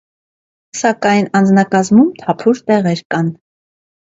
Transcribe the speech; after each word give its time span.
Սակայն 0.79 1.29
անձնակազմում 1.39 2.09
թափուր 2.23 2.63
տեղեր 2.73 3.05
կան։ 3.17 3.31